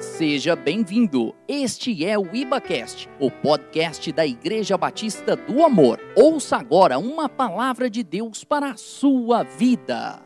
[0.00, 1.34] Seja bem-vindo.
[1.48, 5.98] Este é o IbaCast, o podcast da Igreja Batista do Amor.
[6.14, 10.22] Ouça agora uma palavra de Deus para a sua vida.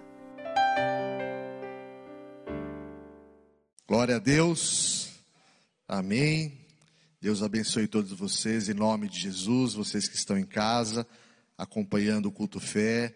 [3.88, 5.08] Glória a Deus.
[5.89, 6.53] Amém.
[7.19, 11.07] Deus abençoe todos vocês em nome de Jesus, vocês que estão em casa
[11.57, 13.15] acompanhando o culto fé.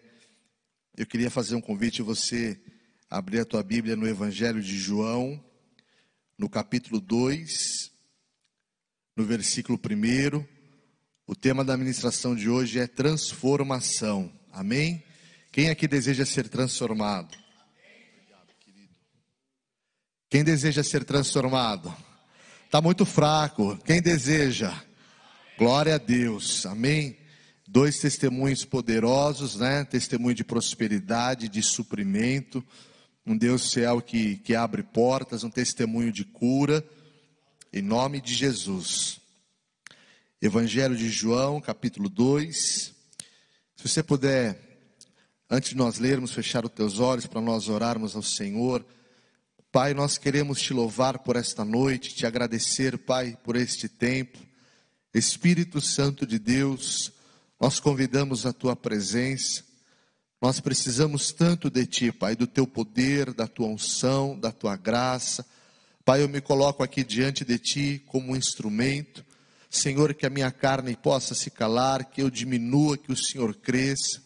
[0.97, 2.59] Eu queria fazer um convite você
[3.09, 5.39] abrir a tua Bíblia no Evangelho de João,
[6.37, 7.91] no capítulo 2,
[9.15, 10.45] no versículo 1.
[11.25, 14.31] O tema da ministração de hoje é transformação.
[14.51, 15.03] Amém?
[15.51, 17.35] Quem aqui deseja ser transformado?
[20.29, 21.93] Quem deseja ser transformado?
[22.65, 23.77] Está muito fraco.
[23.83, 24.73] Quem deseja?
[25.57, 26.65] Glória a Deus.
[26.67, 27.17] Amém?
[27.67, 29.83] Dois testemunhos poderosos, né?
[29.85, 32.63] Testemunho de prosperidade, de suprimento
[33.27, 36.81] um Deus fiel que, que abre portas, um testemunho de cura,
[37.73, 39.19] em nome de Jesus.
[40.41, 42.93] Evangelho de João, capítulo 2.
[43.75, 44.57] Se você puder,
[45.49, 48.85] antes de nós lermos, fechar os teus olhos para nós orarmos ao Senhor.
[49.73, 54.39] Pai, nós queremos te louvar por esta noite, te agradecer, Pai, por este tempo.
[55.13, 57.11] Espírito Santo de Deus,
[57.59, 59.66] nós convidamos a tua presença.
[60.39, 65.43] Nós precisamos tanto de Ti, Pai, do Teu poder, da Tua unção, da Tua graça.
[66.05, 69.25] Pai, eu me coloco aqui diante de Ti como um instrumento.
[69.67, 74.21] Senhor, que a minha carne possa se calar, que eu diminua, que o Senhor cresça.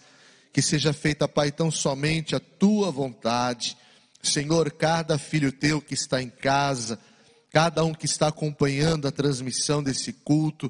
[0.52, 3.78] Que seja feita, Pai, tão somente a Tua vontade.
[4.22, 7.00] Senhor, cada filho Teu que está em casa,
[7.50, 10.70] cada um que está acompanhando a transmissão desse culto,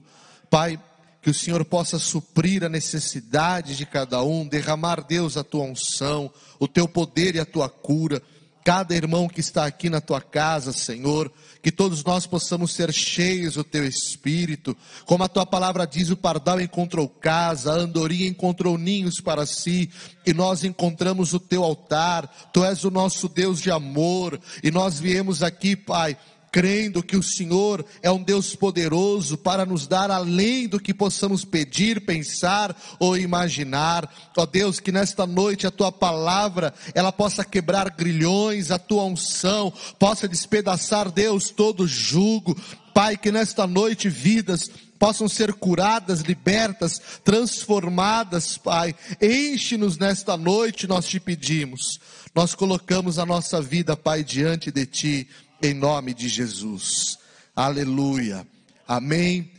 [0.52, 0.80] Pai,
[1.22, 6.32] que o Senhor possa suprir a necessidade de cada um, derramar, Deus, a tua unção,
[6.60, 8.22] o teu poder e a tua cura.
[8.64, 11.32] Cada irmão que está aqui na tua casa, Senhor,
[11.64, 16.18] que todos nós possamos ser cheios do teu espírito, como a tua palavra diz: o
[16.18, 19.90] pardal encontrou casa, a andorinha encontrou ninhos para si,
[20.26, 25.00] e nós encontramos o teu altar, tu és o nosso Deus de amor, e nós
[25.00, 26.16] viemos aqui, Pai,
[26.52, 31.46] crendo que o Senhor é um Deus poderoso para nos dar além do que possamos
[31.46, 34.12] pedir, pensar ou imaginar.
[34.38, 39.72] Ó Deus, que nesta noite a tua palavra, ela possa quebrar grilhões, a tua unção
[39.98, 42.56] possa despedaçar, Deus, todo jugo.
[42.94, 44.70] Pai, que nesta noite vidas
[45.00, 48.94] possam ser curadas, libertas, transformadas, Pai.
[49.22, 51.98] Enche-nos nesta noite, nós te pedimos.
[52.36, 55.28] Nós colocamos a nossa vida, Pai, diante de ti
[55.62, 57.20] em nome de Jesus.
[57.56, 58.48] Aleluia.
[58.88, 59.52] Amém.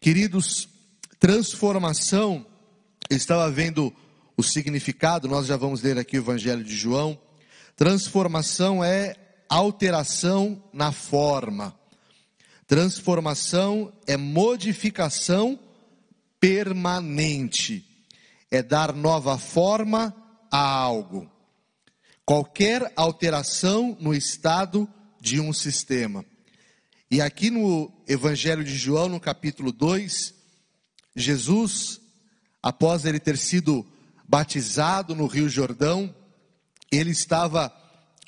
[0.00, 0.68] Queridos,
[1.18, 2.46] transformação,
[3.08, 3.94] estava vendo
[4.36, 7.18] o significado, nós já vamos ler aqui o Evangelho de João.
[7.74, 9.16] Transformação é
[9.48, 11.74] alteração na forma.
[12.66, 15.58] Transformação é modificação
[16.38, 17.84] permanente.
[18.50, 20.14] É dar nova forma
[20.50, 21.30] a algo.
[22.26, 24.88] Qualquer alteração no estado
[25.24, 26.22] de um sistema.
[27.10, 30.34] E aqui no Evangelho de João, no capítulo 2,
[31.16, 31.98] Jesus,
[32.62, 33.86] após ele ter sido
[34.28, 36.14] batizado no Rio Jordão,
[36.92, 37.74] ele estava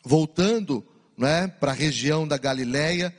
[0.03, 0.83] voltando
[1.19, 3.15] né, para a região da Galileia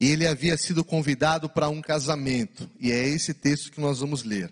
[0.00, 2.68] e ele havia sido convidado para um casamento.
[2.80, 4.50] E é esse texto que nós vamos ler.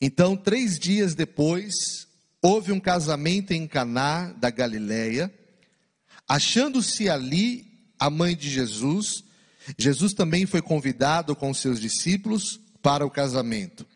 [0.00, 2.06] Então, três dias depois,
[2.40, 5.34] houve um casamento em Caná da Galileia
[6.28, 7.66] Achando-se ali
[7.98, 9.24] a mãe de Jesus,
[9.78, 13.86] Jesus também foi convidado com seus discípulos para o casamento.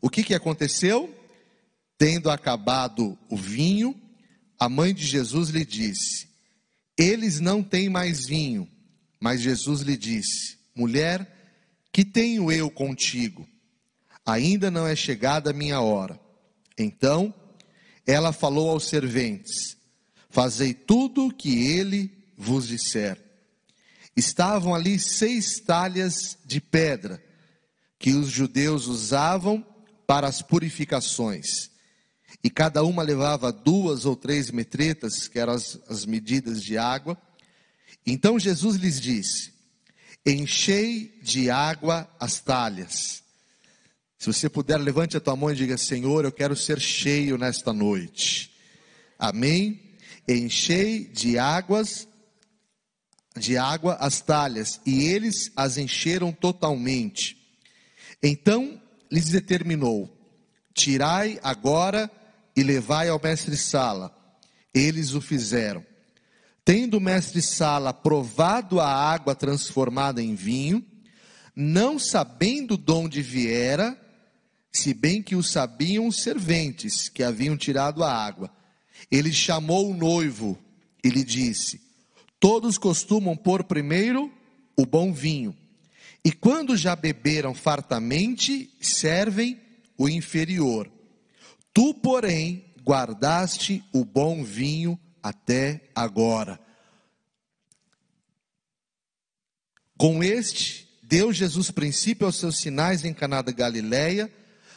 [0.00, 1.14] O que, que aconteceu?
[1.96, 3.94] Tendo acabado o vinho,
[4.58, 6.28] a mãe de Jesus lhe disse:
[6.98, 8.68] Eles não têm mais vinho.
[9.20, 11.26] Mas Jesus lhe disse: Mulher,
[11.92, 13.48] que tenho eu contigo?
[14.26, 16.18] Ainda não é chegada a minha hora.
[16.78, 17.32] Então
[18.06, 19.76] ela falou aos serventes:
[20.34, 23.22] Fazei tudo o que ele vos disser.
[24.16, 27.22] Estavam ali seis talhas de pedra
[28.00, 29.64] que os judeus usavam
[30.08, 31.70] para as purificações.
[32.42, 37.16] E cada uma levava duas ou três metretas, que eram as, as medidas de água.
[38.04, 39.52] Então Jesus lhes disse:
[40.26, 43.22] Enchei de água as talhas.
[44.18, 47.72] Se você puder, levante a tua mão e diga: Senhor, eu quero ser cheio nesta
[47.72, 48.52] noite.
[49.16, 49.83] Amém?
[50.26, 52.08] Enchei de águas
[53.36, 57.36] de água as talhas, e eles as encheram totalmente.
[58.22, 58.80] Então
[59.10, 60.10] lhes determinou:
[60.72, 62.10] Tirai agora
[62.56, 64.14] e levai ao mestre Sala.
[64.72, 65.84] Eles o fizeram.
[66.64, 70.84] Tendo o mestre Sala provado a água transformada em vinho,
[71.54, 74.00] não sabendo de onde viera,
[74.72, 78.50] se bem que o sabiam os serventes que haviam tirado a água,
[79.10, 80.58] ele chamou o noivo
[81.02, 81.80] e lhe disse:
[82.40, 84.32] Todos costumam pôr primeiro
[84.76, 85.56] o bom vinho,
[86.24, 89.60] e quando já beberam fartamente, servem
[89.96, 90.90] o inferior.
[91.72, 96.60] Tu, porém, guardaste o bom vinho até agora.
[99.96, 104.32] Com este, deu Jesus princípio aos seus sinais em Caná da Galileia,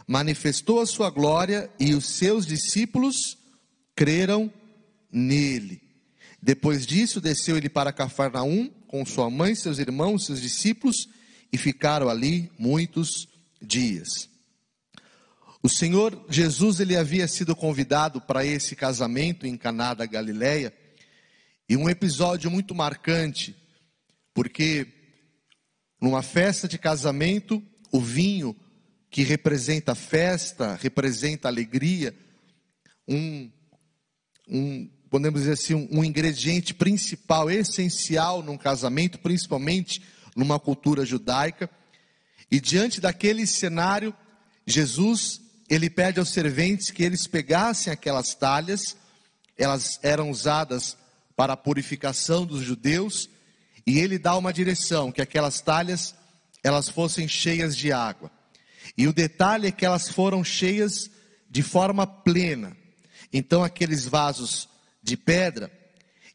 [0.08, 3.38] manifestou a sua glória e os seus discípulos
[3.98, 4.54] creram
[5.12, 5.82] nele.
[6.40, 11.10] Depois disso, desceu ele para Cafarnaum com sua mãe, seus irmãos, seus discípulos
[11.52, 13.28] e ficaram ali muitos
[13.60, 14.30] dias.
[15.64, 20.72] O Senhor Jesus ele havia sido convidado para esse casamento em Caná da Galileia,
[21.68, 23.56] e um episódio muito marcante,
[24.34, 24.88] porque
[26.00, 27.62] numa festa de casamento,
[27.92, 28.56] o vinho
[29.10, 32.16] que representa festa, representa alegria,
[33.08, 33.50] um,
[34.50, 40.02] um podemos dizer assim, um, um ingrediente principal, essencial num casamento, principalmente
[40.36, 41.70] numa cultura judaica.
[42.52, 44.14] E diante daquele cenário,
[44.66, 48.96] Jesus ele pede aos serventes que eles pegassem aquelas talhas,
[49.58, 50.96] elas eram usadas
[51.36, 53.30] para a purificação dos judeus,
[53.86, 56.16] e ele dá uma direção, que aquelas talhas
[56.64, 58.32] elas fossem cheias de água.
[58.98, 61.10] E o detalhe é que elas foram cheias
[61.50, 62.76] de forma plena.
[63.32, 64.68] Então aqueles vasos
[65.02, 65.72] de pedra,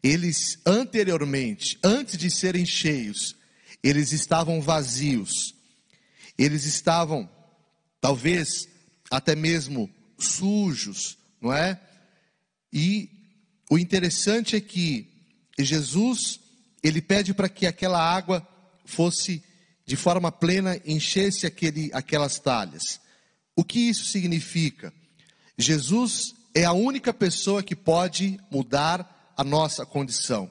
[0.03, 3.37] eles anteriormente, antes de serem cheios,
[3.83, 5.55] eles estavam vazios.
[6.39, 7.29] Eles estavam
[8.01, 8.69] talvez
[9.11, 11.81] até mesmo sujos, não é?
[12.73, 13.11] E
[13.71, 15.09] o interessante é que
[15.59, 16.41] Jesus,
[16.83, 18.47] ele pede para que aquela água
[18.85, 19.43] fosse
[19.85, 23.01] de forma plena, enchesse aquele, aquelas talhas.
[23.55, 24.93] O que isso significa?
[25.59, 30.51] Jesus é a única pessoa que pode mudar a nossa condição.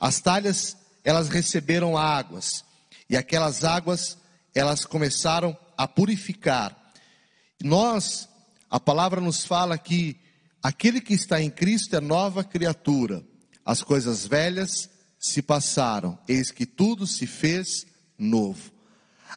[0.00, 2.64] As talhas, elas receberam águas,
[3.10, 4.18] e aquelas águas,
[4.54, 6.78] elas começaram a purificar
[7.62, 8.28] nós,
[8.70, 10.16] a palavra nos fala que
[10.62, 13.24] aquele que está em Cristo é nova criatura.
[13.64, 14.88] As coisas velhas
[15.18, 17.84] se passaram, eis que tudo se fez
[18.16, 18.70] novo.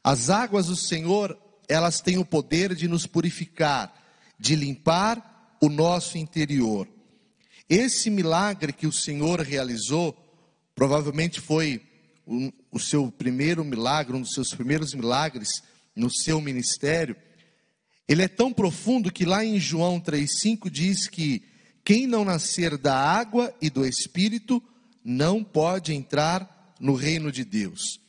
[0.04, 3.92] As águas do Senhor, elas têm o poder de nos purificar,
[4.40, 5.31] de limpar
[5.62, 6.88] o nosso interior.
[7.70, 10.18] Esse milagre que o Senhor realizou,
[10.76, 11.82] provavelmente foi
[12.28, 15.62] um, o seu primeiro milagre, um dos seus primeiros milagres
[15.96, 17.16] no seu ministério
[18.12, 21.44] ele é tão profundo que lá em João 3,5 diz que
[21.82, 24.62] quem não nascer da água e do Espírito
[25.02, 28.02] não pode entrar no reino de Deus.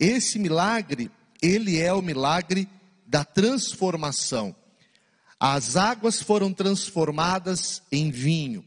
[0.00, 1.10] Esse milagre,
[1.42, 2.66] ele é o milagre
[3.06, 4.56] da transformação.
[5.44, 8.64] As águas foram transformadas em vinho.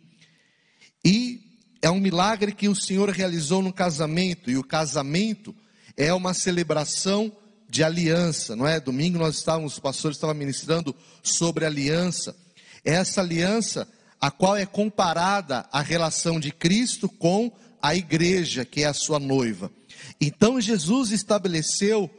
[1.06, 1.39] E
[1.81, 5.56] é um milagre que o Senhor realizou no casamento, e o casamento
[5.95, 7.31] é uma celebração
[7.69, 8.77] de aliança, não é?
[8.77, 10.94] Domingo nós estávamos, o pastor estava ministrando
[11.24, 12.36] sobre aliança.
[12.83, 13.88] Essa aliança,
[14.19, 19.18] a qual é comparada a relação de Cristo com a igreja, que é a sua
[19.18, 19.72] noiva.
[20.20, 22.10] Então Jesus estabeleceu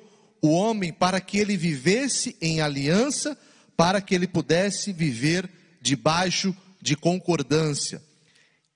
[0.40, 3.36] o homem para que ele vivesse em aliança,
[3.76, 8.02] para que ele pudesse viver debaixo de concordância.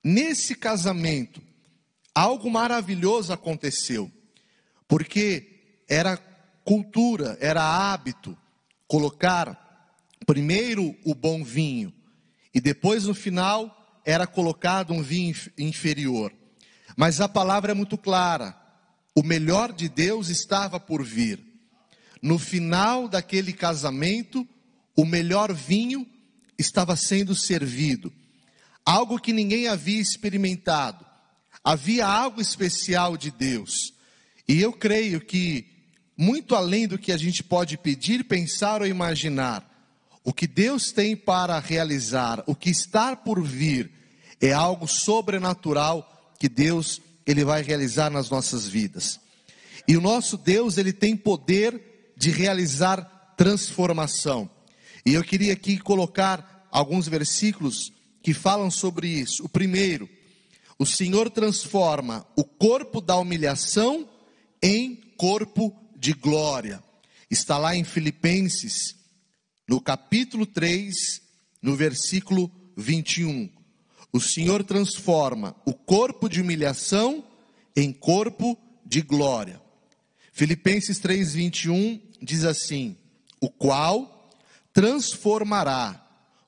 [0.02, 1.40] Nesse casamento,
[2.14, 4.11] algo maravilhoso aconteceu,
[4.87, 6.16] porque era
[6.64, 8.37] cultura, era hábito
[8.87, 9.59] colocar
[10.26, 11.92] primeiro o bom vinho
[12.54, 16.33] e depois no final era colocado um vinho inferior.
[16.97, 18.57] Mas a palavra é muito clara:
[19.14, 21.40] o melhor de Deus estava por vir.
[22.23, 24.47] No final daquele casamento,
[24.97, 26.07] o melhor vinho
[26.59, 28.13] estava sendo servido,
[28.85, 31.05] algo que ninguém havia experimentado.
[31.63, 33.93] Havia algo especial de Deus.
[34.49, 35.67] E eu creio que
[36.17, 39.67] muito além do que a gente pode pedir, pensar ou imaginar.
[40.23, 43.91] O que Deus tem para realizar, o que está por vir,
[44.41, 49.21] é algo sobrenatural que Deus ele vai realizar nas nossas vidas.
[49.87, 54.51] E o nosso Deus, ele tem poder de realizar transformação.
[55.04, 57.92] E eu queria aqui colocar alguns versículos
[58.23, 59.45] que falam sobre isso.
[59.45, 60.09] O primeiro,
[60.78, 64.09] o Senhor transforma o corpo da humilhação
[64.62, 66.83] em corpo de glória.
[67.30, 68.97] Está lá em Filipenses,
[69.69, 71.21] no capítulo 3,
[71.62, 73.50] no versículo 21.
[74.12, 77.25] o Senhor transforma o corpo de humilhação
[77.76, 79.61] em corpo de glória.
[80.33, 82.97] Filipenses 3:21 diz assim:
[83.40, 84.20] o qual
[84.81, 86.03] transformará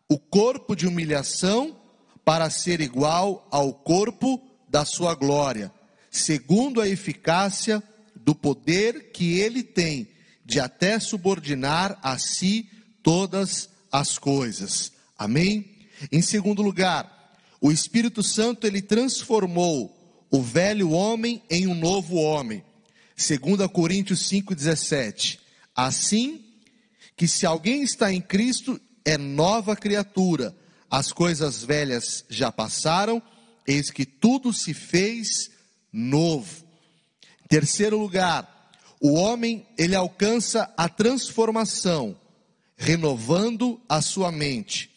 [0.09, 1.77] o corpo de humilhação
[2.25, 5.71] para ser igual ao corpo da sua glória,
[6.11, 7.83] segundo a eficácia
[8.17, 10.09] do poder que ele tem
[10.47, 12.71] de até subordinar a si
[13.03, 14.93] todas as coisas.
[15.19, 15.87] Amém?
[16.11, 19.95] Em segundo lugar, o Espírito Santo ele transformou
[20.31, 22.65] o velho homem em um novo homem.
[23.15, 25.39] 2 Coríntios 5:17.
[25.77, 26.42] Assim
[27.23, 30.52] que se alguém está em Cristo, é nova criatura.
[30.91, 33.23] As coisas velhas já passaram,
[33.64, 35.49] eis que tudo se fez
[35.93, 36.64] novo.
[37.49, 42.19] Terceiro lugar, o homem ele alcança a transformação,
[42.76, 44.91] renovando a sua mente.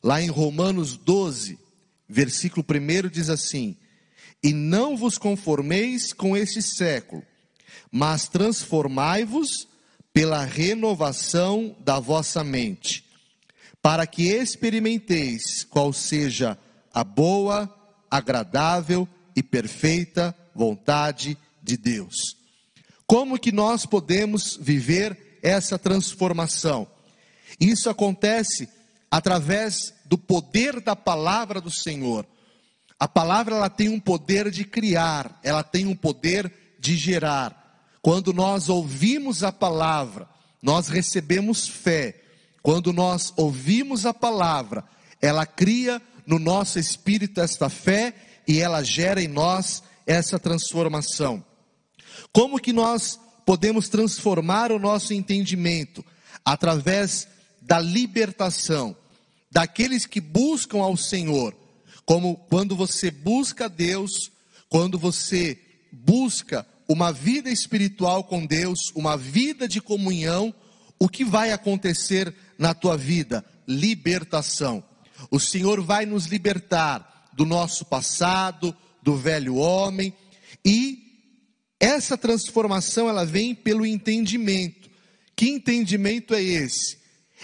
[0.00, 1.58] Lá em Romanos 12,
[2.08, 3.76] versículo 1 diz assim:
[4.40, 7.24] E não vos conformeis com este século,
[7.90, 9.66] mas transformai-vos
[10.14, 13.04] pela renovação da vossa mente,
[13.82, 16.56] para que experimenteis qual seja
[16.92, 17.68] a boa,
[18.08, 22.36] agradável e perfeita vontade de Deus.
[23.04, 26.86] Como que nós podemos viver essa transformação?
[27.58, 28.68] Isso acontece
[29.10, 32.24] através do poder da palavra do Senhor.
[33.00, 37.63] A palavra ela tem um poder de criar, ela tem um poder de gerar.
[38.04, 40.28] Quando nós ouvimos a palavra,
[40.60, 42.20] nós recebemos fé.
[42.62, 44.84] Quando nós ouvimos a palavra,
[45.22, 48.14] ela cria no nosso espírito esta fé
[48.46, 51.42] e ela gera em nós essa transformação.
[52.30, 56.04] Como que nós podemos transformar o nosso entendimento?
[56.44, 57.26] Através
[57.62, 58.94] da libertação
[59.50, 61.56] daqueles que buscam ao Senhor.
[62.04, 64.30] Como quando você busca Deus,
[64.68, 65.58] quando você
[65.90, 70.54] busca uma vida espiritual com Deus, uma vida de comunhão,
[70.98, 73.44] o que vai acontecer na tua vida?
[73.66, 74.84] Libertação.
[75.30, 80.14] O Senhor vai nos libertar do nosso passado, do velho homem,
[80.64, 81.04] e
[81.80, 84.90] essa transformação ela vem pelo entendimento.
[85.36, 86.98] Que entendimento é esse?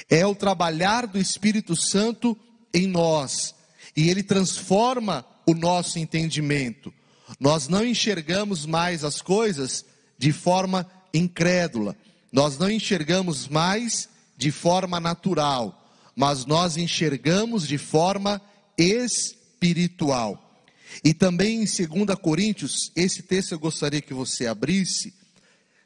[0.08, 2.36] É o trabalhar do Espírito Santo
[2.72, 3.54] em nós,
[3.96, 6.92] e ele transforma o nosso entendimento.
[7.38, 9.84] Nós não enxergamos mais as coisas
[10.18, 11.96] de forma incrédula,
[12.32, 18.40] nós não enxergamos mais de forma natural, mas nós enxergamos de forma
[18.78, 20.62] espiritual.
[21.04, 25.14] E também em 2 Coríntios, esse texto eu gostaria que você abrisse,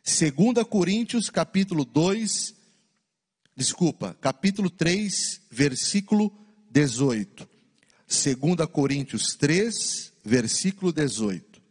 [0.05, 2.55] 2 Coríntios capítulo 2,
[3.57, 6.33] desculpa, capítulo 3, versículo
[6.71, 7.49] 18.
[8.07, 11.63] 2 Coríntios 3, versículo 18.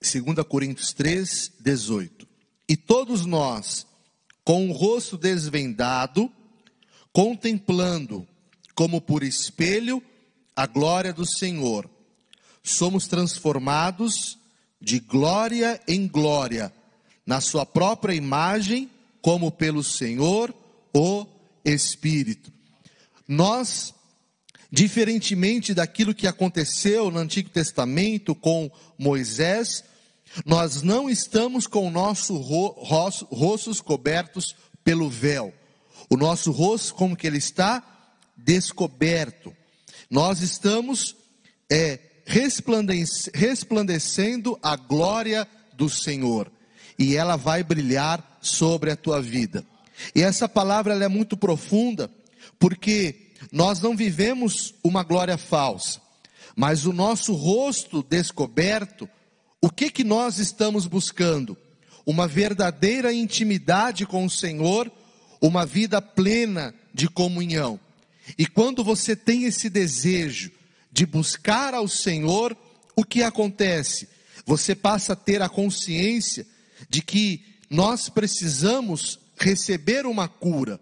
[0.00, 2.26] Segunda Coríntios 3, 18.
[2.68, 3.86] E todos nós,
[4.42, 6.30] com o rosto desvendado,
[7.12, 8.26] contemplando
[8.74, 10.02] como por espelho
[10.56, 11.88] a glória do Senhor,
[12.62, 14.38] somos transformados
[14.80, 16.72] de glória em glória,
[17.26, 18.90] na sua própria imagem,
[19.22, 20.54] como pelo Senhor,
[20.92, 21.26] o
[21.64, 22.52] Espírito.
[23.26, 23.94] Nós,
[24.70, 29.84] diferentemente daquilo que aconteceu no Antigo Testamento com Moisés,
[30.44, 32.68] nós não estamos com o nosso ro
[33.30, 35.54] rostos cobertos pelo véu.
[36.10, 37.82] O nosso rosto, como que ele está?
[38.36, 39.54] Descoberto.
[40.10, 41.16] Nós estamos
[41.70, 41.98] é,
[43.32, 46.50] resplandecendo a glória do Senhor.
[46.98, 49.64] E ela vai brilhar sobre a tua vida.
[50.14, 52.10] E essa palavra é muito profunda,
[52.58, 56.00] porque nós não vivemos uma glória falsa,
[56.56, 59.08] mas o nosso rosto descoberto,
[59.60, 61.56] o que que nós estamos buscando?
[62.06, 64.90] Uma verdadeira intimidade com o Senhor,
[65.40, 67.80] uma vida plena de comunhão.
[68.38, 70.50] E quando você tem esse desejo
[70.92, 72.56] de buscar ao Senhor,
[72.94, 74.08] o que acontece?
[74.46, 76.46] Você passa a ter a consciência
[76.88, 80.80] de que nós precisamos receber uma cura,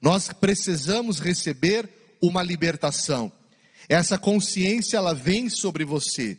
[0.00, 1.88] nós precisamos receber
[2.20, 3.32] uma libertação.
[3.88, 6.38] Essa consciência ela vem sobre você.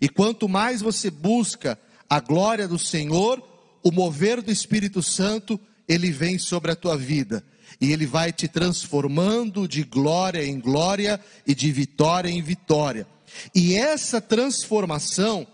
[0.00, 3.42] E quanto mais você busca a glória do Senhor,
[3.82, 7.44] o mover do Espírito Santo, ele vem sobre a tua vida.
[7.80, 13.06] E ele vai te transformando de glória em glória e de vitória em vitória.
[13.54, 15.46] E essa transformação,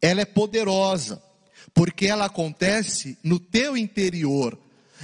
[0.00, 1.22] ela é poderosa,
[1.72, 4.58] porque ela acontece no teu interior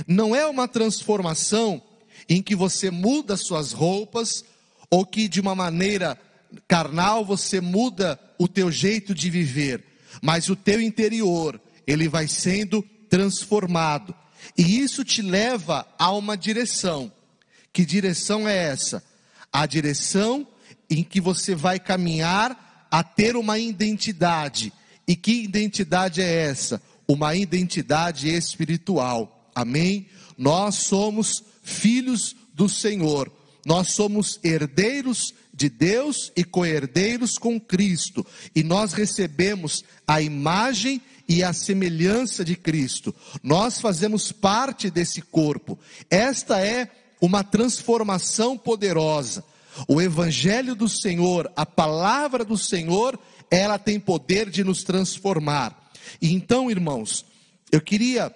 [0.06, 1.82] não é uma transformação
[2.28, 4.44] em que você muda suas roupas
[4.90, 6.18] ou que de uma maneira
[6.66, 9.84] carnal você muda o teu jeito de viver,
[10.22, 14.14] mas o teu interior, ele vai sendo transformado.
[14.56, 17.10] E isso te leva a uma direção.
[17.72, 19.02] Que direção é essa?
[19.52, 20.46] A direção
[20.88, 24.72] em que você vai caminhar a ter uma identidade.
[25.06, 26.80] E que identidade é essa?
[27.06, 29.37] Uma identidade espiritual.
[29.58, 30.06] Amém?
[30.36, 33.28] Nós somos filhos do Senhor.
[33.66, 38.24] Nós somos herdeiros de Deus e co-herdeiros com Cristo.
[38.54, 43.12] E nós recebemos a imagem e a semelhança de Cristo.
[43.42, 45.76] Nós fazemos parte desse corpo.
[46.08, 46.88] Esta é
[47.20, 49.44] uma transformação poderosa.
[49.88, 53.18] O evangelho do Senhor, a palavra do Senhor,
[53.50, 55.90] ela tem poder de nos transformar.
[56.22, 57.26] E então, irmãos,
[57.72, 58.32] eu queria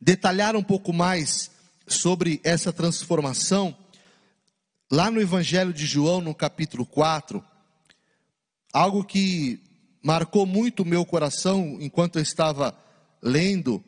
[0.00, 1.50] detalhar um pouco mais
[1.86, 3.76] sobre essa transformação.
[4.90, 7.44] Lá no Evangelho de João, no capítulo 4,
[8.72, 9.60] algo que
[10.02, 12.76] marcou muito o meu coração enquanto eu estava
[13.22, 13.84] lendo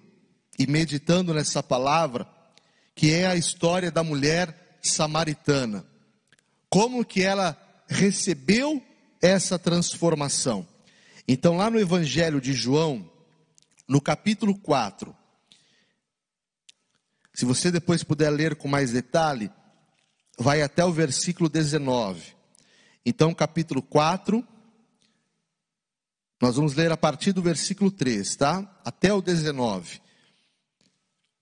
[0.59, 2.29] e meditando nessa palavra,
[2.95, 5.85] que é a história da mulher samaritana.
[6.69, 7.57] Como que ela
[7.89, 8.83] recebeu
[9.21, 10.67] essa transformação?
[11.27, 13.09] Então, lá no Evangelho de João,
[13.89, 15.15] no capítulo 4,
[17.35, 19.51] se você depois puder ler com mais detalhe,
[20.39, 22.35] vai até o versículo 19.
[23.05, 24.47] Então, capítulo 4,
[26.41, 28.81] nós vamos ler a partir do versículo 3, tá?
[28.85, 30.01] Até o 19.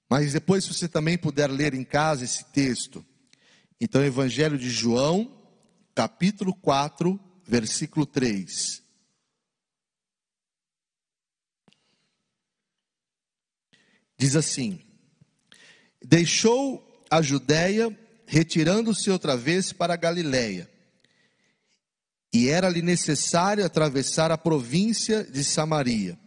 [0.08, 3.04] Mas depois, se você também puder ler em casa esse texto.
[3.80, 5.40] Então, Evangelho de João,
[5.94, 8.82] capítulo 4, versículo 3.
[14.18, 14.89] Diz assim:
[16.04, 20.70] Deixou a Judéia, retirando-se outra vez para a Galiléia
[22.32, 26.18] e era-lhe necessário atravessar a província de Samaria.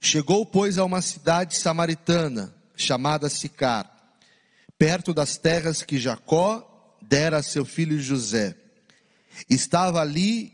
[0.00, 3.90] Chegou, pois, a uma cidade samaritana, chamada Sicar,
[4.78, 8.56] perto das terras que Jacó dera a seu filho José.
[9.50, 10.52] Estava ali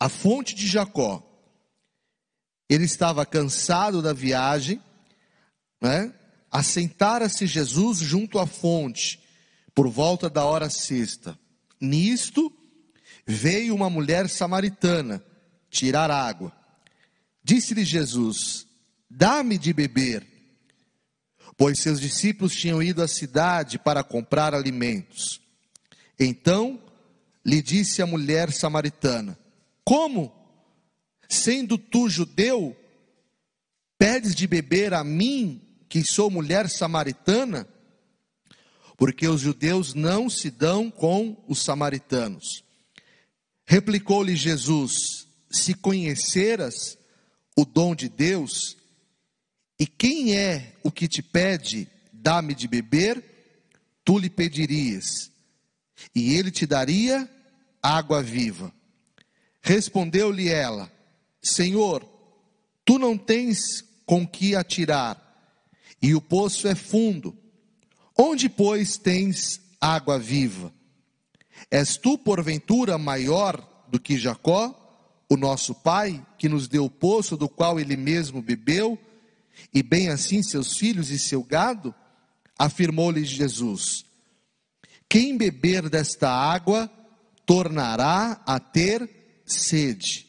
[0.00, 1.22] a fonte de Jacó.
[2.68, 4.80] Ele estava cansado da viagem,
[5.80, 6.12] né?
[6.56, 9.20] Assentara-se Jesus junto à fonte,
[9.74, 11.38] por volta da hora sexta.
[11.78, 12.50] Nisto,
[13.26, 15.22] veio uma mulher samaritana
[15.68, 16.50] tirar água.
[17.44, 18.66] Disse-lhe Jesus:
[19.10, 20.26] Dá-me de beber.
[21.58, 25.42] Pois seus discípulos tinham ido à cidade para comprar alimentos.
[26.18, 26.82] Então
[27.44, 29.38] lhe disse a mulher samaritana:
[29.84, 30.32] Como?
[31.28, 32.74] Sendo tu judeu,
[33.98, 37.66] pedes de beber a mim, que sou mulher samaritana?
[38.96, 42.64] Porque os judeus não se dão com os samaritanos.
[43.66, 46.96] Replicou-lhe Jesus: Se conheceras
[47.56, 48.76] o dom de Deus,
[49.78, 53.22] e quem é o que te pede, dá-me de beber,
[54.04, 55.30] tu lhe pedirias,
[56.14, 57.28] e ele te daria
[57.82, 58.72] água viva.
[59.60, 60.90] Respondeu-lhe ela:
[61.42, 62.08] Senhor,
[62.84, 65.25] tu não tens com que atirar,
[66.06, 67.36] e o poço é fundo.
[68.16, 70.72] Onde, pois, tens água viva?
[71.68, 74.72] És tu, porventura, maior do que Jacó,
[75.28, 78.96] o nosso pai, que nos deu o poço do qual ele mesmo bebeu,
[79.74, 81.92] e bem assim seus filhos e seu gado?
[82.56, 84.06] Afirmou-lhe Jesus:
[85.08, 86.88] Quem beber desta água
[87.44, 90.24] tornará a ter sede.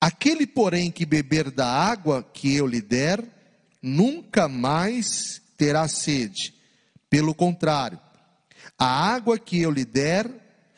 [0.00, 3.37] Aquele, porém, que beber da água que eu lhe der,
[3.82, 6.54] nunca mais terá sede.
[7.10, 7.98] Pelo contrário,
[8.78, 10.30] a água que eu lhe der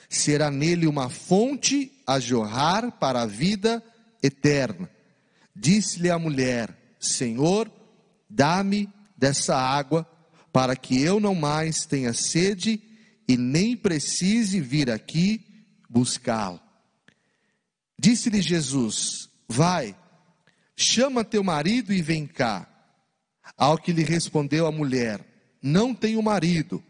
[0.08, 3.82] será nele uma fonte a jorrar para a vida
[4.22, 4.90] eterna.
[5.54, 7.70] Disse-lhe a mulher: Senhor,
[8.28, 10.08] dá-me dessa água,
[10.52, 12.82] para que eu não mais tenha sede
[13.28, 15.44] e nem precise vir aqui
[15.88, 16.60] buscá-la.
[17.98, 19.94] Disse-lhe Jesus: Vai,
[20.76, 22.69] chama teu marido e vem cá.
[23.56, 25.24] Ao que lhe respondeu a mulher:
[25.62, 26.82] Não tenho marido.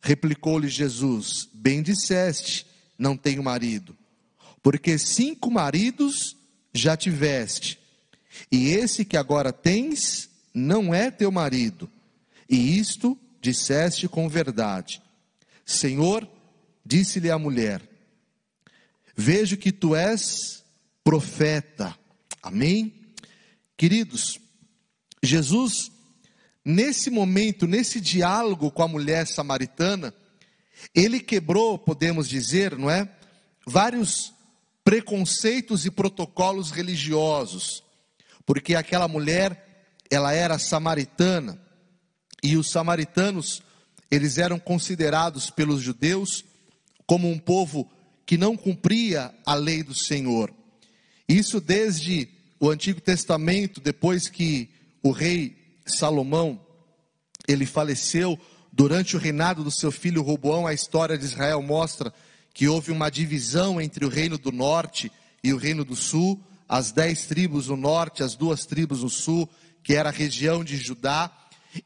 [0.00, 2.66] Replicou-lhe Jesus: Bem disseste,
[2.98, 3.96] não tenho marido,
[4.62, 6.36] porque cinco maridos
[6.72, 7.78] já tiveste,
[8.50, 11.90] e esse que agora tens não é teu marido,
[12.48, 15.02] e isto disseste com verdade.
[15.64, 16.28] Senhor,
[16.84, 17.82] disse-lhe a mulher:
[19.16, 20.62] Vejo que tu és
[21.02, 21.96] profeta.
[22.42, 22.92] Amém?
[23.76, 24.38] Queridos,
[25.22, 25.90] Jesus
[26.64, 30.14] nesse momento, nesse diálogo com a mulher samaritana,
[30.94, 33.08] ele quebrou, podemos dizer, não é?
[33.66, 34.32] Vários
[34.84, 37.82] preconceitos e protocolos religiosos,
[38.44, 41.60] porque aquela mulher, ela era samaritana,
[42.42, 43.62] e os samaritanos,
[44.10, 46.44] eles eram considerados pelos judeus
[47.06, 47.90] como um povo
[48.26, 50.52] que não cumpria a lei do Senhor.
[51.26, 52.28] Isso desde
[52.60, 54.70] o Antigo Testamento, depois que
[55.02, 56.60] o rei Salomão
[57.46, 58.38] ele faleceu
[58.72, 62.12] durante o reinado do seu filho Roboão, a história de Israel mostra
[62.52, 65.10] que houve uma divisão entre o reino do norte
[65.42, 69.48] e o reino do sul, as dez tribos no norte, as duas tribos no sul,
[69.82, 71.30] que era a região de Judá.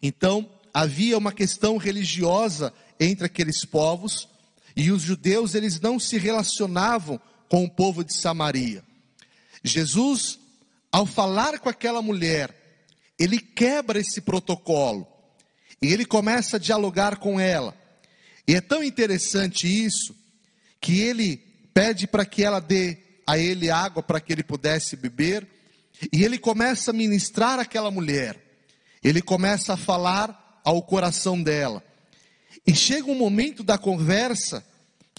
[0.02, 4.28] Então, havia uma questão religiosa entre aqueles povos,
[4.76, 8.84] e os judeus eles não se relacionavam com o povo de Samaria.
[9.64, 10.38] Jesus,
[10.92, 12.57] ao falar com aquela mulher,
[13.18, 15.06] ele quebra esse protocolo
[15.80, 17.76] e ele começa a dialogar com ela.
[18.46, 20.14] E é tão interessante isso
[20.80, 21.36] que ele
[21.74, 25.46] pede para que ela dê a ele água para que ele pudesse beber,
[26.10, 28.40] e ele começa a ministrar aquela mulher.
[29.04, 31.84] Ele começa a falar ao coração dela.
[32.66, 34.64] E chega um momento da conversa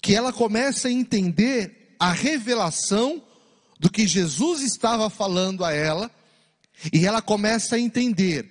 [0.02, 3.22] que ela começa a entender a revelação
[3.78, 6.10] do que Jesus estava falando a ela,
[6.92, 8.48] e ela começa a entender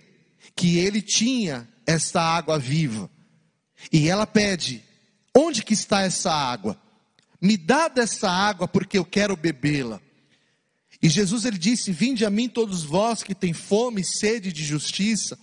[0.56, 3.10] que ele tinha esta água viva.
[3.92, 4.84] E ela pede:
[5.36, 6.80] "Onde que está essa água?
[7.42, 10.02] Me dá dessa água porque eu quero bebê-la."
[11.02, 14.64] E Jesus ele disse: "Vinde a mim todos vós que têm fome e sede de
[14.64, 15.38] justiça."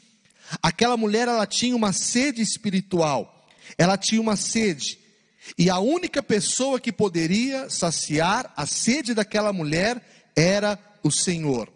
[0.63, 3.49] Aquela mulher ela tinha uma sede espiritual.
[3.77, 4.99] Ela tinha uma sede.
[5.59, 11.73] E a única pessoa que poderia saciar a sede daquela mulher era o Senhor.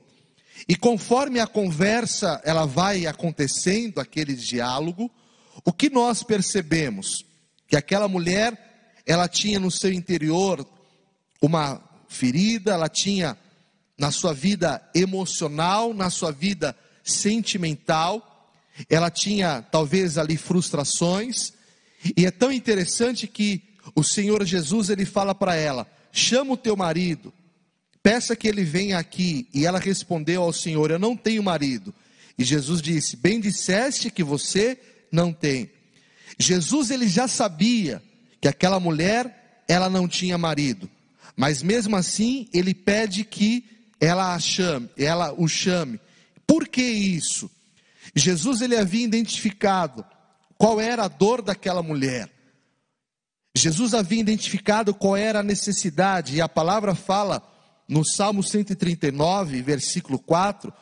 [0.68, 5.10] E conforme a conversa ela vai acontecendo, aquele diálogo,
[5.64, 7.24] o que nós percebemos?
[7.66, 10.66] Que aquela mulher, ela tinha no seu interior
[11.40, 13.36] uma ferida, ela tinha
[13.98, 18.50] na sua vida emocional, na sua vida sentimental,
[18.88, 21.52] ela tinha talvez ali frustrações,
[22.16, 23.62] e é tão interessante que
[23.94, 27.32] o Senhor Jesus ele fala para ela: chama o teu marido,
[28.02, 29.48] Peça que ele venha aqui.
[29.52, 31.94] E ela respondeu ao Senhor: Eu não tenho marido.
[32.38, 34.78] E Jesus disse: Bem disseste que você
[35.12, 35.70] não tem.
[36.38, 38.02] Jesus ele já sabia
[38.40, 40.88] que aquela mulher ela não tinha marido,
[41.36, 43.64] mas mesmo assim ele pede que
[44.00, 46.00] ela a chame, ela o chame.
[46.46, 47.50] Por que isso?
[48.14, 50.04] Jesus ele havia identificado
[50.56, 52.30] qual era a dor daquela mulher.
[53.54, 57.42] Jesus havia identificado qual era a necessidade e a palavra fala
[57.90, 60.72] no Salmo 139, versículo 4,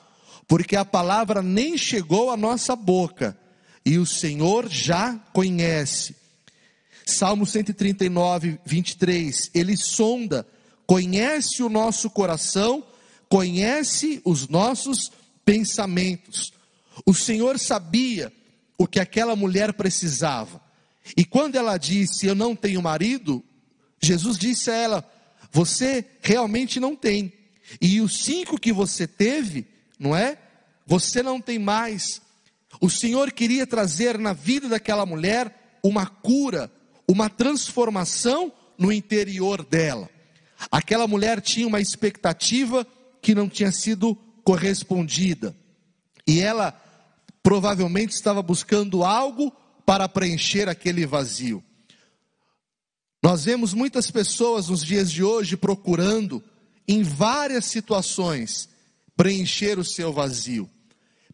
[0.46, 3.36] porque a palavra nem chegou à nossa boca
[3.84, 6.14] e o Senhor já conhece.
[7.06, 10.46] Salmo 139, 23, ele sonda,
[10.86, 12.84] conhece o nosso coração,
[13.26, 15.10] conhece os nossos
[15.46, 16.52] pensamentos.
[17.06, 18.30] O Senhor sabia
[18.76, 20.60] o que aquela mulher precisava.
[21.16, 23.42] E quando ela disse: Eu não tenho marido,
[23.98, 25.17] Jesus disse a ela:
[25.50, 27.32] você realmente não tem.
[27.80, 29.66] E os cinco que você teve,
[29.98, 30.38] não é?
[30.86, 32.20] Você não tem mais.
[32.80, 36.70] O Senhor queria trazer na vida daquela mulher uma cura,
[37.06, 40.08] uma transformação no interior dela.
[40.70, 42.86] Aquela mulher tinha uma expectativa
[43.20, 45.54] que não tinha sido correspondida.
[46.26, 46.72] E ela
[47.42, 49.52] provavelmente estava buscando algo
[49.86, 51.62] para preencher aquele vazio.
[53.22, 56.42] Nós vemos muitas pessoas nos dias de hoje procurando,
[56.86, 58.68] em várias situações,
[59.16, 60.70] preencher o seu vazio.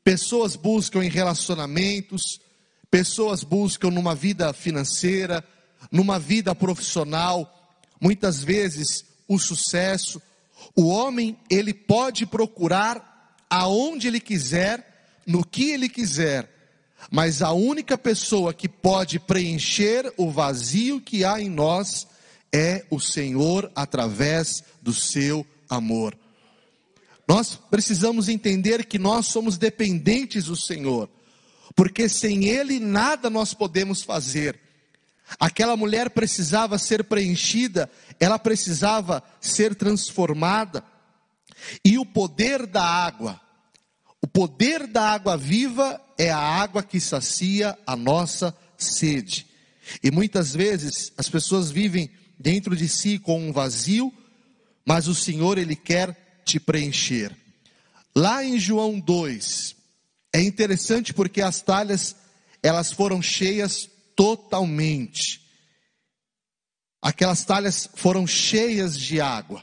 [0.03, 2.41] Pessoas buscam em relacionamentos,
[2.91, 5.45] pessoas buscam numa vida financeira,
[5.93, 10.21] numa vida profissional, muitas vezes o sucesso.
[10.75, 16.54] O homem, ele pode procurar aonde ele quiser, no que ele quiser,
[17.11, 22.07] mas a única pessoa que pode preencher o vazio que há em nós
[22.53, 26.17] é o Senhor através do seu amor.
[27.27, 31.09] Nós precisamos entender que nós somos dependentes do Senhor,
[31.75, 34.61] porque sem Ele nada nós podemos fazer.
[35.41, 37.91] Aquela mulher precisava ser preenchida,
[38.21, 40.85] ela precisava ser transformada,
[41.85, 43.41] e o poder da água,
[44.25, 49.47] o poder da água viva é a água que sacia a nossa sede.
[50.03, 52.09] E muitas vezes as pessoas vivem
[52.39, 54.11] dentro de si com um vazio,
[54.83, 57.37] mas o Senhor ele quer te preencher.
[58.17, 59.77] Lá em João 2,
[60.33, 62.17] É interessante porque as talhas,
[62.63, 65.43] elas foram cheias totalmente.
[67.03, 69.63] Aquelas talhas foram cheias de água.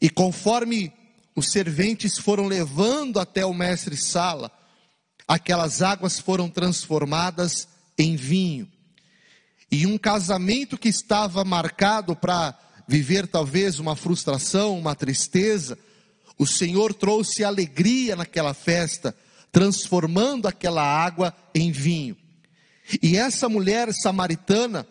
[0.00, 0.92] E conforme
[1.38, 4.50] os serventes foram levando até o mestre Sala,
[5.26, 8.68] aquelas águas foram transformadas em vinho.
[9.70, 15.78] E um casamento que estava marcado para viver talvez uma frustração, uma tristeza,
[16.36, 19.14] o Senhor trouxe alegria naquela festa,
[19.52, 22.16] transformando aquela água em vinho.
[23.00, 24.86] E essa mulher samaritana,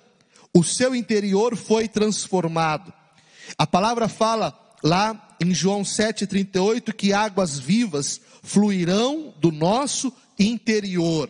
[0.53, 2.93] o seu interior foi transformado.
[3.57, 11.29] A palavra fala lá em João 7,38 que águas vivas fluirão do nosso interior.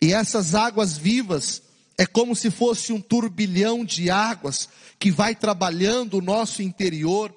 [0.00, 1.62] E essas águas vivas
[1.96, 4.68] é como se fosse um turbilhão de águas
[4.98, 7.34] que vai trabalhando o nosso interior.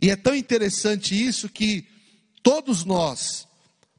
[0.00, 1.86] E é tão interessante isso que
[2.42, 3.46] todos nós,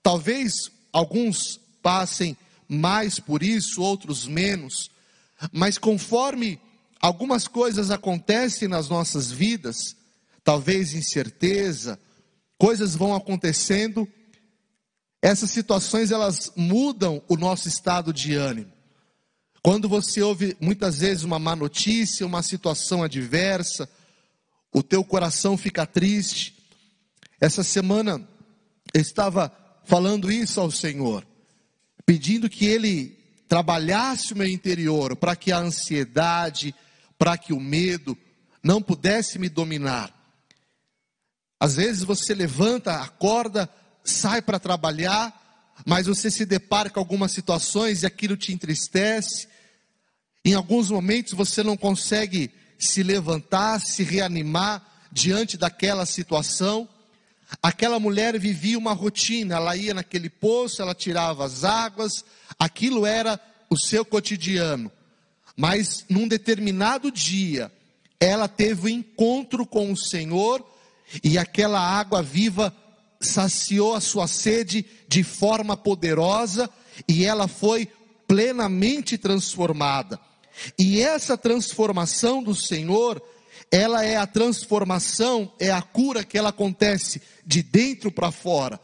[0.02, 2.36] talvez alguns passem
[2.68, 4.90] mais por isso, outros menos,
[5.52, 6.60] mas conforme
[7.00, 9.96] algumas coisas acontecem nas nossas vidas,
[10.46, 12.00] talvez incerteza,
[12.56, 14.08] coisas vão acontecendo,
[15.20, 18.72] essas situações elas mudam o nosso estado de ânimo.
[19.64, 23.90] Quando você ouve muitas vezes uma má notícia, uma situação adversa,
[24.72, 26.56] o teu coração fica triste.
[27.42, 28.26] Essa semana
[28.94, 29.52] eu estava
[29.84, 31.26] falando isso ao Senhor,
[32.06, 36.76] pedindo que Ele trabalhasse o meu interior para que a ansiedade,
[37.18, 38.16] para que o medo
[38.64, 40.15] não pudesse me dominar.
[41.60, 43.70] Às vezes você levanta, acorda,
[44.04, 49.48] sai para trabalhar, mas você se depara com algumas situações e aquilo te entristece,
[50.44, 56.88] em alguns momentos você não consegue se levantar, se reanimar diante daquela situação.
[57.64, 62.24] Aquela mulher vivia uma rotina, ela ia naquele poço, ela tirava as águas,
[62.60, 63.40] aquilo era
[63.70, 64.92] o seu cotidiano.
[65.56, 67.72] Mas num determinado dia,
[68.20, 70.75] ela teve um encontro com o Senhor
[71.24, 72.76] e aquela água viva
[73.20, 76.70] saciou a sua sede de forma poderosa
[77.08, 77.88] e ela foi
[78.28, 80.20] plenamente transformada.
[80.80, 83.22] E essa transformação do Senhor,
[83.72, 88.80] ela é a transformação, é a cura que ela acontece de dentro para fora.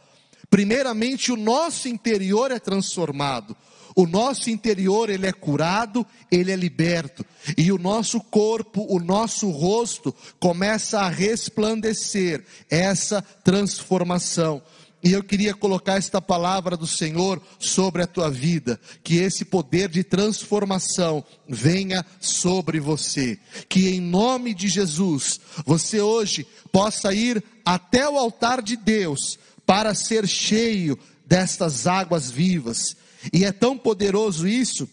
[0.50, 3.56] Primeiramente, o nosso interior é transformado.
[3.94, 7.24] O nosso interior ele é curado, ele é liberto,
[7.56, 14.62] e o nosso corpo, o nosso rosto começa a resplandecer essa transformação.
[15.04, 19.88] E eu queria colocar esta palavra do Senhor sobre a tua vida, que esse poder
[19.88, 23.36] de transformação venha sobre você,
[23.68, 29.92] que em nome de Jesus, você hoje possa ir até o altar de Deus para
[29.92, 32.96] ser cheio destas águas vivas.
[33.32, 34.88] E é tão poderoso isso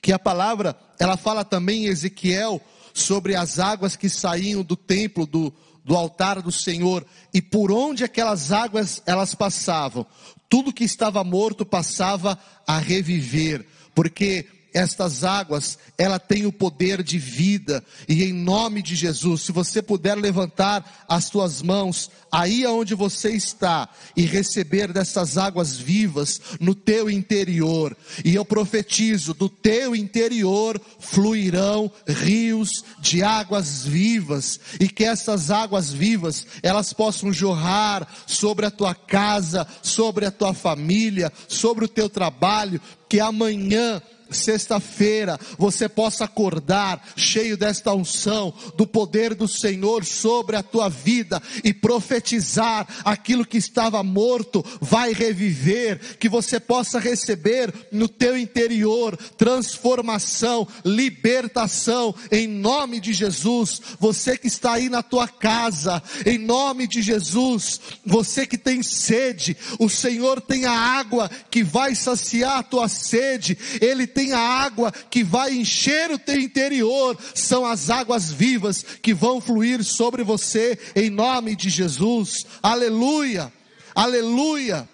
[0.00, 2.60] que a palavra, ela fala também em Ezequiel
[2.94, 5.52] sobre as águas que saíam do templo do
[5.88, 7.04] do altar do Senhor.
[7.32, 10.06] E por onde aquelas águas elas passavam,
[10.46, 17.18] tudo que estava morto passava a reviver, porque estas águas, ela tem o poder de
[17.18, 22.94] vida, e em nome de Jesus, se você puder levantar as suas mãos aí aonde
[22.94, 29.96] você está e receber dessas águas vivas no teu interior, e eu profetizo, do teu
[29.96, 38.66] interior fluirão rios de águas vivas, e que essas águas vivas, elas possam jorrar sobre
[38.66, 45.88] a tua casa, sobre a tua família, sobre o teu trabalho, que amanhã sexta-feira você
[45.88, 52.86] possa acordar cheio desta unção, do poder do Senhor sobre a tua vida e profetizar
[53.04, 62.14] aquilo que estava morto vai reviver, que você possa receber no teu interior transformação, libertação
[62.30, 63.80] em nome de Jesus.
[63.98, 69.56] Você que está aí na tua casa, em nome de Jesus, você que tem sede,
[69.78, 74.92] o Senhor tem a água que vai saciar a tua sede, ele tem a água
[74.92, 80.78] que vai encher o teu interior, são as águas vivas que vão fluir sobre você
[80.94, 82.44] em nome de Jesus.
[82.62, 83.52] Aleluia,
[83.94, 84.88] aleluia.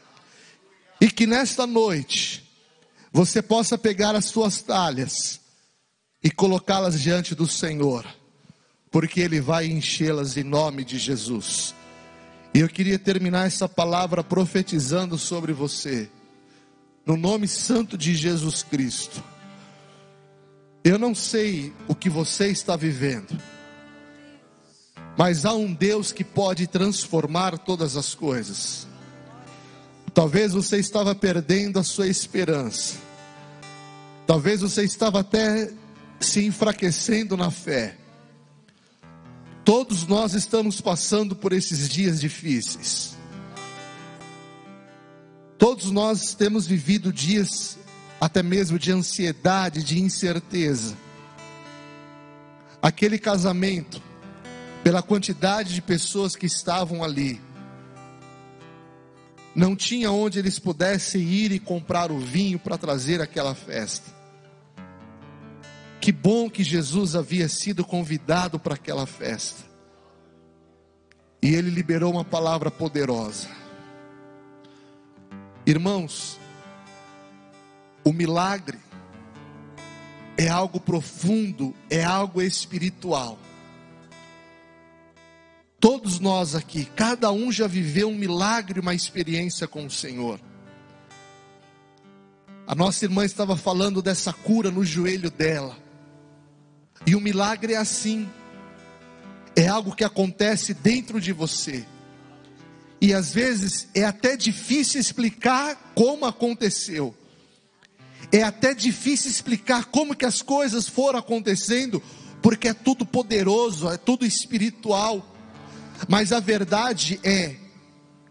[1.01, 2.45] E que nesta noite
[3.13, 5.41] você possa pegar as suas talhas
[6.23, 8.07] e colocá-las diante do Senhor,
[8.91, 11.75] porque Ele vai enchê-las em nome de Jesus.
[12.55, 16.09] E eu queria terminar essa palavra profetizando sobre você,
[17.05, 19.23] no nome santo de Jesus Cristo.
[20.83, 23.39] Eu não sei o que você está vivendo,
[25.17, 28.87] mas há um Deus que pode transformar todas as coisas.
[30.13, 32.97] Talvez você estava perdendo a sua esperança.
[34.27, 35.71] Talvez você estava até
[36.21, 37.97] se enfraquecendo na fé.
[39.65, 43.14] Todos nós estamos passando por esses dias difíceis.
[45.65, 47.79] Todos nós temos vivido dias
[48.21, 50.95] até mesmo de ansiedade, de incerteza.
[52.83, 53.99] Aquele casamento,
[54.83, 57.41] pela quantidade de pessoas que estavam ali,
[59.55, 64.13] não tinha onde eles pudessem ir e comprar o vinho para trazer aquela festa.
[65.99, 69.65] Que bom que Jesus havia sido convidado para aquela festa.
[71.41, 73.64] E ele liberou uma palavra poderosa.
[75.67, 76.39] Irmãos,
[78.05, 78.79] o milagre
[80.37, 83.39] é algo profundo, é algo espiritual.
[85.81, 90.39] Todos nós aqui, cada um já viveu um milagre, uma experiência com o Senhor.
[92.67, 95.77] A nossa irmã estava falando dessa cura no joelho dela.
[97.07, 98.29] E o milagre é assim.
[99.57, 101.87] É algo que acontece dentro de você.
[103.05, 107.15] E às vezes é até difícil explicar como aconteceu.
[108.33, 112.03] É até difícil explicar como que as coisas foram acontecendo,
[112.41, 115.37] porque é tudo poderoso, é tudo espiritual.
[116.09, 117.57] Mas a verdade é,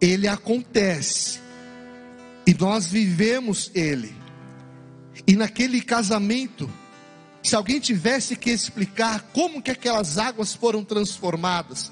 [0.01, 1.39] ele acontece.
[2.43, 4.11] E nós vivemos ele.
[5.27, 6.67] E naquele casamento,
[7.43, 11.91] se alguém tivesse que explicar como que aquelas águas foram transformadas,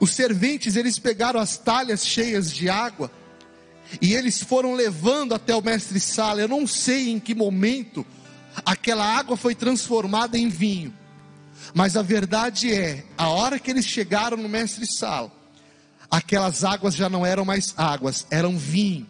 [0.00, 3.10] os serventes eles pegaram as talhas cheias de água
[4.00, 6.40] e eles foram levando até o mestre Sala.
[6.40, 8.06] Eu não sei em que momento
[8.64, 10.94] aquela água foi transformada em vinho.
[11.74, 15.30] Mas a verdade é, a hora que eles chegaram no mestre Sala,
[16.10, 19.06] aquelas águas já não eram mais águas, eram vinho.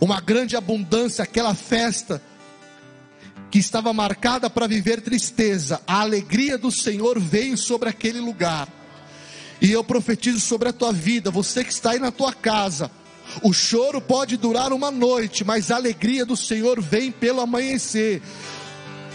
[0.00, 2.22] Uma grande abundância, aquela festa
[3.50, 8.68] que estava marcada para viver tristeza, a alegria do Senhor veio sobre aquele lugar.
[9.60, 12.90] E eu profetizo sobre a tua vida, você que está aí na tua casa.
[13.42, 18.22] O choro pode durar uma noite, mas a alegria do Senhor vem pelo amanhecer.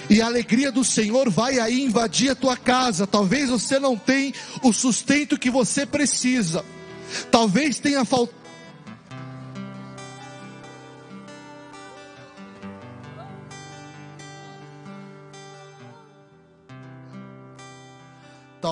[0.10, 3.08] E a alegria do Senhor vai aí invadir a tua casa.
[3.08, 6.66] Talvez você não tenha o sustento que você precisa.
[7.32, 8.42] Talvez tenha faltado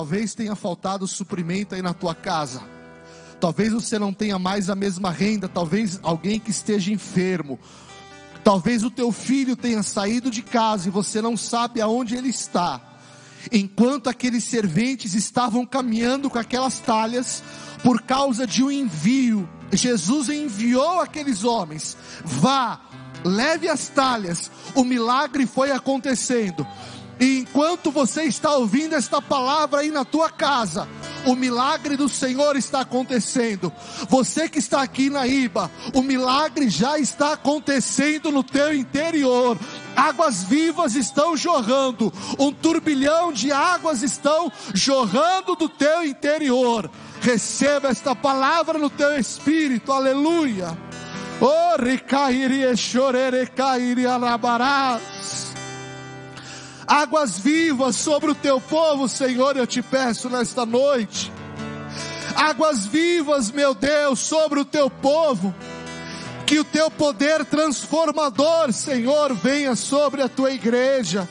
[0.00, 2.62] Talvez tenha faltado suprimento aí na tua casa.
[3.38, 7.58] Talvez você não tenha mais a mesma renda, talvez alguém que esteja enfermo.
[8.42, 12.80] Talvez o teu filho tenha saído de casa e você não sabe aonde ele está.
[13.52, 17.42] Enquanto aqueles serventes estavam caminhando com aquelas talhas,
[17.84, 22.80] por causa de um envio, Jesus enviou aqueles homens: vá,
[23.22, 24.50] leve as talhas.
[24.74, 26.66] O milagre foi acontecendo.
[27.20, 30.88] E enquanto você está ouvindo esta palavra aí na tua casa,
[31.26, 33.70] o milagre do Senhor está acontecendo.
[34.08, 39.58] Você que está aqui na Iba, o milagre já está acontecendo no teu interior.
[39.94, 46.90] Águas vivas estão jorrando, um turbilhão de águas estão jorrando do teu interior.
[47.20, 50.76] Receba esta palavra no teu espírito, aleluia.
[51.38, 55.49] Oh, recairia, chorere, cairia, alabarás
[56.90, 61.32] águas vivas sobre o teu povo, Senhor, eu te peço nesta noite.
[62.34, 65.54] Águas vivas, meu Deus, sobre o teu povo.
[66.44, 71.28] Que o teu poder transformador, Senhor, venha sobre a tua igreja.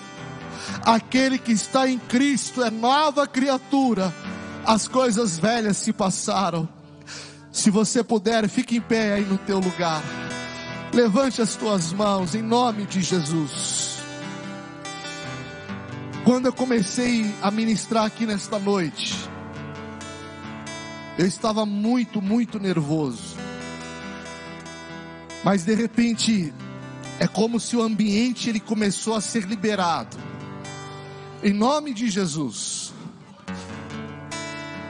[0.85, 4.13] Aquele que está em Cristo é nova criatura.
[4.65, 6.69] As coisas velhas se passaram.
[7.51, 10.01] Se você puder, fique em pé aí no teu lugar.
[10.93, 13.98] Levante as tuas mãos em nome de Jesus.
[16.23, 19.15] Quando eu comecei a ministrar aqui nesta noite,
[21.17, 23.35] eu estava muito, muito nervoso.
[25.43, 26.53] Mas de repente,
[27.19, 30.17] é como se o ambiente ele começou a ser liberado.
[31.41, 32.93] Em nome de Jesus.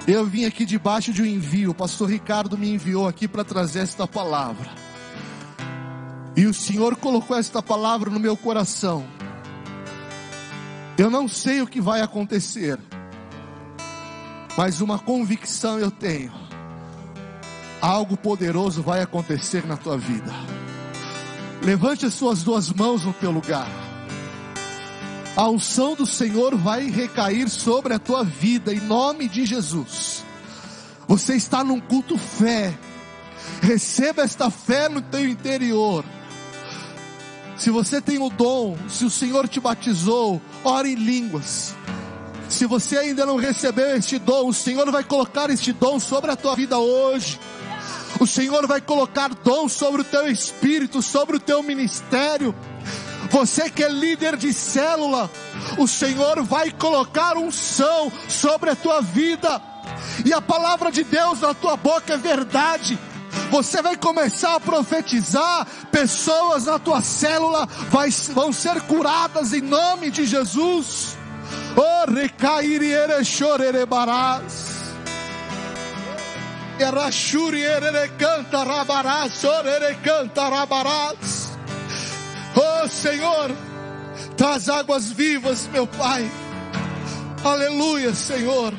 [0.07, 1.71] Eu vim aqui debaixo de um envio.
[1.71, 4.71] O pastor Ricardo me enviou aqui para trazer esta palavra.
[6.35, 9.18] E o Senhor colocou esta palavra no meu coração
[11.01, 12.77] eu não sei o que vai acontecer,
[14.57, 16.31] mas uma convicção eu tenho:
[17.81, 20.33] algo poderoso vai acontecer na tua vida.
[21.63, 23.69] Levante as suas duas mãos no teu lugar.
[25.37, 30.25] A unção do Senhor vai recair sobre a tua vida em nome de Jesus.
[31.07, 32.77] Você está num culto fé.
[33.61, 36.03] Receba esta fé no teu interior.
[37.59, 41.75] Se você tem o dom, se o Senhor te batizou, ore em línguas.
[42.47, 46.37] Se você ainda não recebeu este dom, o Senhor vai colocar este dom sobre a
[46.37, 47.37] tua vida hoje.
[48.17, 52.55] O Senhor vai colocar dom sobre o teu espírito, sobre o teu ministério.
[53.29, 55.29] Você que é líder de célula,
[55.77, 59.61] o Senhor vai colocar unção sobre a tua vida.
[60.25, 62.97] E a palavra de Deus na tua boca é verdade.
[63.49, 70.11] Você vai começar a profetizar, pessoas na tua célula vai, vão ser curadas em nome
[70.11, 71.17] de Jesus.
[71.75, 72.11] Oh.
[82.55, 83.51] Oh Senhor,
[84.37, 86.29] traz águas vivas, meu Pai.
[87.43, 88.73] Aleluia, Senhor.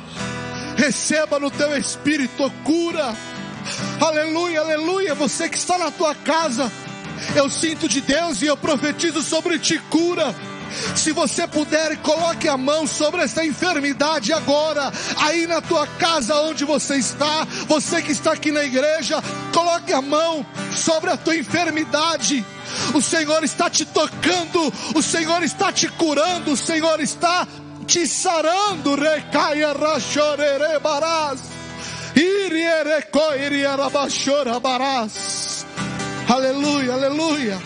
[0.76, 3.14] Receba no teu espírito cura
[4.00, 5.14] Aleluia, aleluia.
[5.14, 6.70] Você que está na tua casa,
[7.34, 10.34] eu sinto de Deus e eu profetizo sobre ti cura.
[10.94, 16.64] Se você puder, coloque a mão sobre essa enfermidade agora, aí na tua casa onde
[16.64, 22.44] você está, você que está aqui na igreja, coloque a mão sobre a tua enfermidade.
[22.94, 27.46] O Senhor está te tocando, o Senhor está te curando, o Senhor está
[27.86, 31.49] te sarando, recaia rachorerebarás.
[36.28, 37.58] Aleluia, aleluia.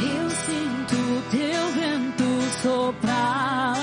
[0.00, 2.24] Eu sinto teu vento
[2.62, 3.74] soprar.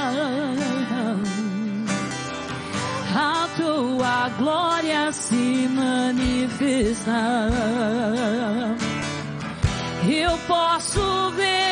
[3.15, 7.17] A tua glória se manifestar.
[10.07, 11.62] Eu posso ver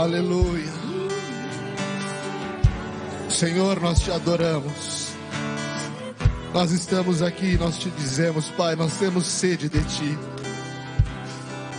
[0.00, 0.72] Aleluia.
[3.28, 5.08] Senhor, nós te adoramos.
[6.54, 10.18] Nós estamos aqui, nós te dizemos, Pai, nós temos sede de ti.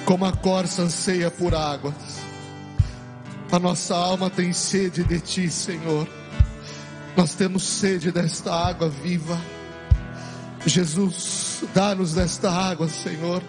[0.06, 1.96] Como a corça anseia por águas.
[3.52, 6.08] A nossa alma tem sede de ti, Senhor.
[7.18, 9.42] Nós temos sede desta água viva.
[10.64, 13.42] Jesus, dá-nos desta água, Senhor.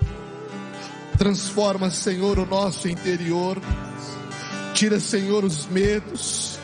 [1.18, 3.60] Transforma, Senhor, o nosso interior.
[4.82, 6.58] Tira, Senhor, os medos.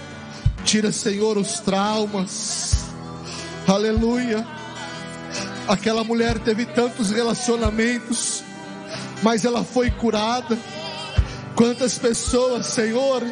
[0.64, 2.86] Tira, Senhor, os traumas.
[3.64, 4.44] Aleluia.
[5.68, 8.42] Aquela mulher teve tantos relacionamentos,
[9.22, 10.58] mas ela foi curada.
[11.54, 13.22] Quantas pessoas, Senhor,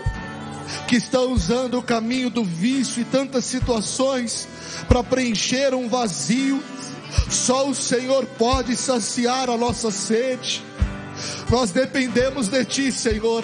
[0.87, 4.47] que estão usando o caminho do vício e tantas situações
[4.87, 6.63] para preencher um vazio,
[7.29, 10.63] Só o Senhor pode saciar a nossa sede.
[11.51, 13.43] Nós dependemos de Ti, Senhor.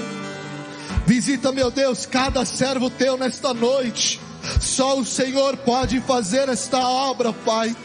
[1.15, 4.19] Visita, meu Deus, cada servo teu nesta noite.
[4.59, 7.77] Só o Senhor pode fazer esta obra, Pai.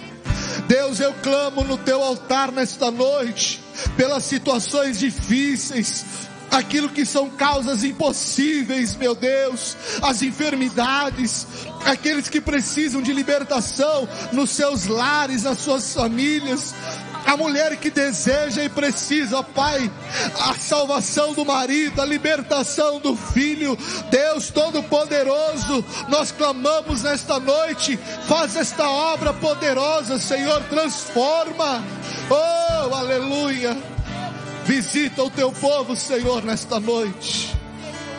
[0.66, 3.62] Deus, eu clamo no teu altar nesta noite,
[3.98, 6.06] pelas situações difíceis,
[6.50, 11.46] aquilo que são causas impossíveis, meu Deus, as enfermidades,
[11.86, 16.74] aqueles que precisam de libertação nos seus lares, nas suas famílias,
[17.28, 19.92] a mulher que deseja e precisa, Pai,
[20.40, 23.78] a salvação do marido, a libertação do filho,
[24.10, 31.84] Deus Todo-Poderoso, nós clamamos nesta noite, faz esta obra poderosa, Senhor, transforma,
[32.30, 33.78] oh, aleluia,
[34.64, 37.54] visita o teu povo, Senhor, nesta noite,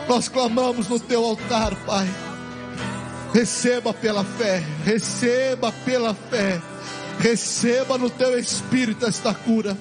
[0.07, 2.07] nós clamamos no teu altar, Pai,
[3.33, 6.61] receba pela fé, receba pela fé,
[7.19, 9.77] Receba no teu espírito esta cura.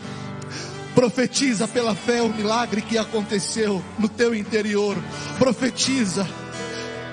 [0.92, 4.96] Profetiza pela fé o milagre que aconteceu no teu interior.
[5.38, 6.28] Profetiza.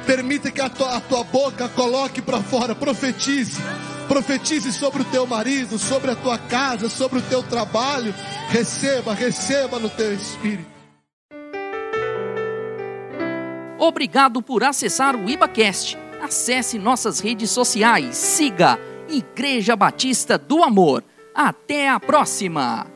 [0.08, 2.74] Permita que a tua, a tua boca coloque para fora.
[2.74, 3.62] Profetize.
[4.08, 8.14] Profetize sobre o teu marido, sobre a tua casa, sobre o teu trabalho.
[8.50, 10.74] Receba, receba no teu espírito.
[13.78, 15.96] Obrigado por acessar o IbaCast.
[16.20, 18.16] Acesse nossas redes sociais.
[18.16, 18.80] Siga
[19.10, 21.04] Igreja Batista do Amor.
[21.34, 22.95] Até a próxima!